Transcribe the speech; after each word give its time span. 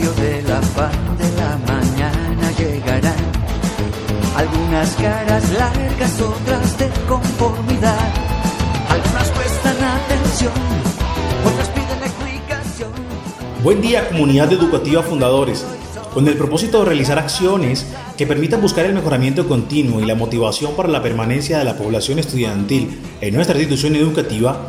de 0.00 0.42
la 0.42 0.60
paz 0.60 0.92
de 1.18 1.30
la 1.36 1.58
mañana 1.68 2.50
llegarán 2.56 3.14
algunas 4.34 4.94
caras 4.94 5.52
largas, 5.52 6.20
otras 6.22 6.78
de 6.78 6.88
conformidad. 7.06 7.98
Algunas 8.88 9.28
prestan 9.28 9.76
atención, 9.84 10.52
otras 11.44 11.68
piden 11.68 12.02
explicación. 12.02 12.92
Buen 13.62 13.82
día, 13.82 14.08
comunidad 14.08 14.50
educativa 14.50 15.02
fundadores. 15.02 15.66
Con 16.14 16.26
el 16.26 16.36
propósito 16.38 16.78
de 16.80 16.86
realizar 16.86 17.18
acciones 17.18 17.86
que 18.16 18.26
permitan 18.26 18.62
buscar 18.62 18.86
el 18.86 18.94
mejoramiento 18.94 19.46
continuo 19.46 20.00
y 20.00 20.06
la 20.06 20.14
motivación 20.14 20.74
para 20.74 20.88
la 20.88 21.02
permanencia 21.02 21.58
de 21.58 21.64
la 21.64 21.76
población 21.76 22.18
estudiantil 22.18 22.98
en 23.20 23.34
nuestra 23.34 23.56
institución 23.56 23.94
educativa, 23.96 24.66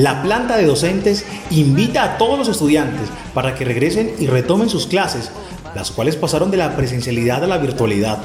la 0.00 0.22
planta 0.22 0.56
de 0.56 0.64
docentes 0.64 1.26
invita 1.50 2.02
a 2.02 2.18
todos 2.18 2.38
los 2.38 2.48
estudiantes 2.48 3.10
para 3.34 3.54
que 3.54 3.66
regresen 3.66 4.14
y 4.18 4.28
retomen 4.28 4.70
sus 4.70 4.86
clases, 4.86 5.30
las 5.74 5.90
cuales 5.90 6.16
pasaron 6.16 6.50
de 6.50 6.56
la 6.56 6.74
presencialidad 6.74 7.44
a 7.44 7.46
la 7.46 7.58
virtualidad. 7.58 8.18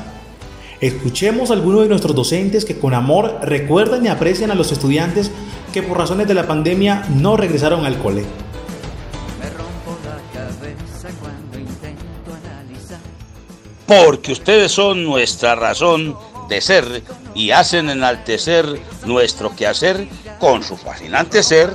Escuchemos 0.79 1.49
a 1.49 1.53
algunos 1.53 1.81
de 1.81 1.89
nuestros 1.89 2.15
docentes 2.15 2.63
que 2.63 2.79
con 2.79 2.93
amor 2.93 3.39
recuerdan 3.41 4.05
y 4.05 4.07
aprecian 4.07 4.51
a 4.51 4.55
los 4.55 4.71
estudiantes 4.71 5.31
que 5.73 5.83
por 5.83 5.97
razones 5.97 6.29
de 6.29 6.33
la 6.33 6.47
pandemia 6.47 7.05
no 7.13 7.35
regresaron 7.35 7.85
al 7.85 7.97
cole. 7.97 8.23
Me 9.41 9.49
rompo 9.49 9.97
la 10.05 10.39
cabeza 10.39 11.09
cuando 11.19 11.59
intento 11.59 12.31
analizar. 12.45 12.99
porque 13.85 14.31
ustedes 14.31 14.71
son 14.71 15.03
nuestra 15.03 15.55
razón 15.55 16.15
de 16.47 16.61
ser 16.61 17.03
y 17.35 17.51
hacen 17.51 17.89
enaltecer 17.89 18.81
nuestro 19.05 19.55
quehacer 19.55 20.07
con 20.39 20.63
su 20.63 20.77
fascinante 20.77 21.43
ser. 21.43 21.71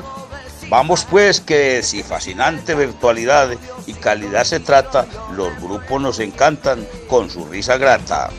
Vamos 0.69 1.05
pues 1.09 1.41
que 1.41 1.83
si 1.83 2.03
fascinante 2.03 2.75
virtualidad 2.75 3.51
y 3.87 3.93
calidad 3.93 4.45
se 4.45 4.61
trata, 4.61 5.07
los 5.37 5.55
grupos 5.61 6.01
nos 6.01 6.19
encantan 6.19 6.87
con 7.09 7.31
su 7.31 7.45
risa 7.45 7.77
grata. 7.77 8.31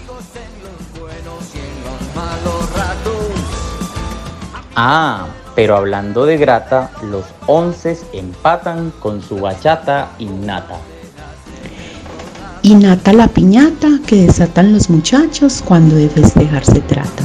Ah, 4.76 5.28
pero 5.56 5.76
hablando 5.76 6.26
de 6.26 6.38
grata, 6.38 6.92
los 7.04 7.26
once 7.46 7.98
empatan 8.14 8.92
con 9.00 9.22
su 9.22 9.40
bachata 9.40 10.12
innata. 10.18 10.78
Y 12.72 12.76
nata 12.76 13.12
la 13.12 13.28
piñata 13.28 14.00
que 14.08 14.28
desatan 14.28 14.72
los 14.72 14.90
muchachos 14.90 15.62
cuando 15.62 15.94
de 15.94 16.08
festejar 16.08 16.64
se 16.64 16.80
trata. 16.80 17.24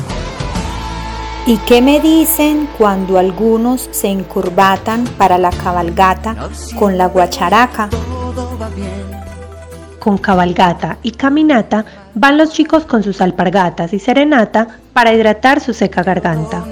¿Y 1.46 1.56
qué 1.58 1.80
me 1.80 2.00
dicen 2.00 2.68
cuando 2.76 3.16
algunos 3.16 3.88
se 3.92 4.08
encurvatan 4.08 5.04
para 5.16 5.38
la 5.38 5.50
cabalgata 5.50 6.34
con 6.76 6.98
la 6.98 7.06
guacharaca? 7.06 7.88
Todo 7.90 8.58
va 8.60 8.68
bien. 8.70 8.90
Con 10.00 10.18
cabalgata 10.18 10.98
y 11.04 11.12
caminata 11.12 11.84
van 12.16 12.38
los 12.38 12.50
chicos 12.50 12.84
con 12.84 13.04
sus 13.04 13.20
alpargatas 13.20 13.92
y 13.92 14.00
serenata 14.00 14.66
para 14.92 15.14
hidratar 15.14 15.60
su 15.60 15.72
seca 15.72 16.02
garganta. 16.02 16.64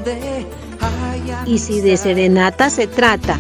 Y 1.47 1.59
si 1.59 1.81
de 1.81 1.97
serenata 1.97 2.71
se 2.71 2.89
trata, 2.89 3.39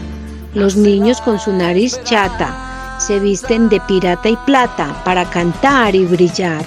los 0.54 0.76
niños 0.76 1.20
con 1.20 1.40
su 1.40 1.52
nariz 1.52 2.00
chata 2.04 2.63
se 2.98 3.18
visten 3.18 3.68
de 3.68 3.80
pirata 3.80 4.28
y 4.28 4.36
plata 4.36 5.02
para 5.04 5.24
cantar 5.30 5.94
y 5.94 6.04
brillar. 6.04 6.64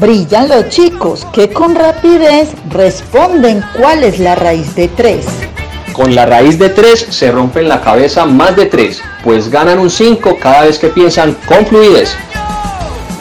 Brillan 0.00 0.48
los 0.48 0.68
chicos 0.68 1.26
que 1.32 1.52
con 1.52 1.74
rapidez 1.74 2.50
responden 2.70 3.64
cuál 3.76 4.04
es 4.04 4.18
la 4.18 4.34
raíz 4.34 4.74
de 4.74 4.88
tres. 4.88 5.26
Con 5.94 6.14
la 6.14 6.26
raíz 6.26 6.58
de 6.58 6.70
3 6.70 7.06
se 7.08 7.30
rompen 7.30 7.68
la 7.68 7.80
cabeza 7.80 8.26
más 8.26 8.56
de 8.56 8.66
3, 8.66 9.00
pues 9.22 9.48
ganan 9.48 9.78
un 9.78 9.88
5 9.88 10.38
cada 10.42 10.62
vez 10.62 10.80
que 10.80 10.88
piensan 10.88 11.36
con 11.46 11.64
fluidez. 11.64 12.16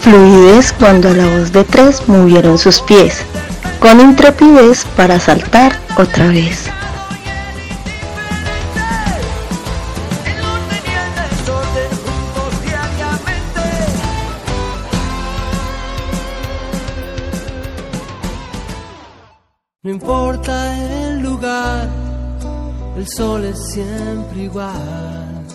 Fluidez 0.01 0.73
cuando 0.73 1.09
a 1.09 1.13
la 1.13 1.37
voz 1.37 1.51
de 1.51 1.63
tres 1.63 2.01
movieron 2.09 2.57
sus 2.57 2.81
pies, 2.81 3.23
con 3.83 3.99
intrepidez 3.99 4.85
para 4.95 5.19
saltar 5.19 5.73
otra 5.97 6.27
vez. 6.27 6.69
No 19.81 19.91
importa 19.91 20.53
el 21.09 21.19
lugar, 21.19 21.89
el 22.95 23.05
sol 23.05 23.43
es 23.43 23.59
siempre 23.73 24.43
igual. 24.43 25.45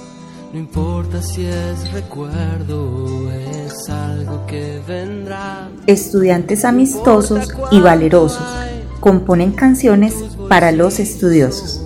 No 0.53 0.59
importa 0.59 1.23
si 1.23 1.47
es 1.47 1.91
recuerdo 1.93 2.79
o 2.93 3.31
es. 3.31 3.88
Estudiantes 5.89 6.67
amistosos 6.67 7.49
y 7.71 7.81
valerosos 7.81 8.47
componen 9.01 9.53
canciones 9.53 10.15
para 10.47 10.71
los 10.71 10.99
estudiosos. 10.99 11.81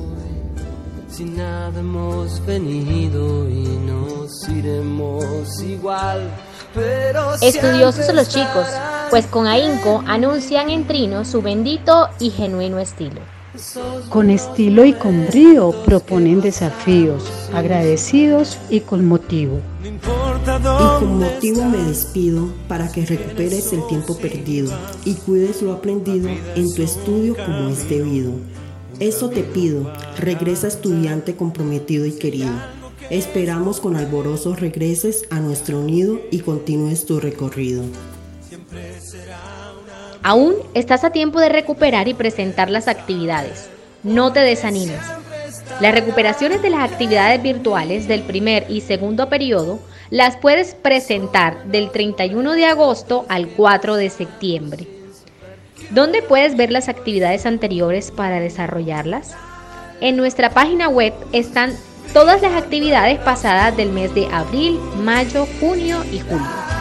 Si 1.08 1.22
nada 1.22 1.78
hemos 1.78 2.44
venido 2.44 3.48
y 3.48 3.62
nos 3.62 4.48
iremos 4.48 5.62
igual. 5.62 6.28
Pero 6.74 7.34
Estudiosos 7.34 8.12
los 8.12 8.28
chicos, 8.28 8.66
pues 9.08 9.24
con 9.28 9.46
ahínco 9.46 10.02
anuncian 10.08 10.68
en 10.68 10.88
trino 10.88 11.24
su 11.24 11.40
bendito 11.40 12.08
y 12.18 12.30
genuino 12.30 12.80
estilo. 12.80 13.20
Con 14.08 14.30
estilo 14.30 14.86
y 14.86 14.94
con 14.94 15.26
brío 15.26 15.72
proponen 15.84 16.40
desafíos, 16.40 17.30
agradecidos 17.52 18.56
y 18.70 18.80
con 18.80 19.06
motivo. 19.06 19.60
Y 19.84 21.00
con 21.00 21.18
motivo 21.18 21.64
me 21.64 21.76
despido 21.76 22.50
para 22.66 22.90
que 22.90 23.04
recuperes 23.04 23.74
el 23.74 23.86
tiempo 23.88 24.16
perdido 24.16 24.72
y 25.04 25.14
cuides 25.14 25.60
lo 25.60 25.72
aprendido 25.72 26.30
en 26.56 26.74
tu 26.74 26.82
estudio 26.82 27.36
como 27.36 27.68
es 27.68 27.88
debido. 27.90 28.32
Eso 29.00 29.28
te 29.28 29.42
pido, 29.42 29.92
regresa 30.18 30.68
estudiante 30.68 31.36
comprometido 31.36 32.06
y 32.06 32.12
querido. 32.12 32.52
Esperamos 33.10 33.80
con 33.80 33.96
alborozo 33.96 34.56
regreses 34.56 35.26
a 35.28 35.40
nuestro 35.40 35.82
nido 35.82 36.20
y 36.30 36.38
continúes 36.38 37.04
tu 37.04 37.20
recorrido. 37.20 37.82
Aún 40.22 40.54
estás 40.74 41.02
a 41.02 41.10
tiempo 41.10 41.40
de 41.40 41.48
recuperar 41.48 42.06
y 42.06 42.14
presentar 42.14 42.70
las 42.70 42.86
actividades. 42.86 43.68
No 44.04 44.32
te 44.32 44.40
desanimes. 44.40 45.00
Las 45.80 45.94
recuperaciones 45.94 46.62
de 46.62 46.70
las 46.70 46.90
actividades 46.90 47.42
virtuales 47.42 48.06
del 48.06 48.22
primer 48.22 48.66
y 48.68 48.82
segundo 48.82 49.28
periodo 49.28 49.80
las 50.10 50.36
puedes 50.36 50.74
presentar 50.74 51.64
del 51.64 51.90
31 51.90 52.52
de 52.52 52.66
agosto 52.66 53.26
al 53.28 53.48
4 53.48 53.96
de 53.96 54.10
septiembre. 54.10 54.86
¿Dónde 55.90 56.22
puedes 56.22 56.56
ver 56.56 56.70
las 56.70 56.88
actividades 56.88 57.44
anteriores 57.44 58.12
para 58.12 58.38
desarrollarlas? 58.38 59.34
En 60.00 60.16
nuestra 60.16 60.50
página 60.50 60.88
web 60.88 61.14
están 61.32 61.74
todas 62.12 62.42
las 62.42 62.52
actividades 62.54 63.18
pasadas 63.18 63.76
del 63.76 63.90
mes 63.90 64.14
de 64.14 64.26
abril, 64.26 64.78
mayo, 64.98 65.46
junio 65.60 66.04
y 66.12 66.20
julio. 66.20 66.71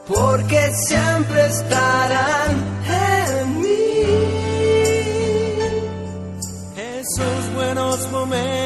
Porque 0.06 0.72
siempre 0.86 1.46
estarán 1.46 2.50
en 2.88 3.60
mí 3.60 3.68
esos 6.76 7.54
buenos 7.54 8.10
momentos 8.10 8.63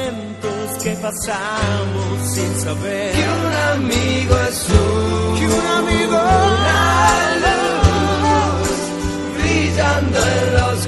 que 0.83 0.95
pasamos 0.97 2.35
sin 2.35 2.61
saber 2.61 3.13
que 3.13 3.19
un 3.19 3.55
amigo 3.75 4.37
es 4.49 4.67
un, 4.69 5.39
que 5.39 5.47
un 5.47 5.67
amigo 5.67 6.17
una 6.17 7.37
luz 7.45 8.69
brillando 9.39 10.19
en 10.19 10.55
la 10.55 10.67
oscuridad. 10.67 10.88